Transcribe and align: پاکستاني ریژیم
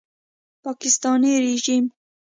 پاکستاني 0.63 1.31
ریژیم 1.45 1.85